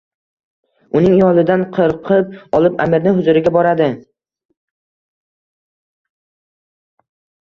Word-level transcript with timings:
Uning 0.99 1.17
yolidan 1.17 1.65
qirqib 1.75 2.33
olib 2.59 2.81
amirni 2.87 3.13
huzuriga 3.17 3.53
boradi. 3.57 3.89